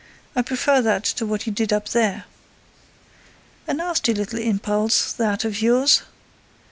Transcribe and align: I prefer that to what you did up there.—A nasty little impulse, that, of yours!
I 0.35 0.41
prefer 0.41 0.81
that 0.81 1.03
to 1.03 1.27
what 1.27 1.45
you 1.45 1.51
did 1.53 1.71
up 1.71 1.89
there.—A 1.89 2.23
nasty 3.75 4.15
little 4.15 4.39
impulse, 4.39 5.13
that, 5.13 5.45
of 5.45 5.61
yours! 5.61 6.01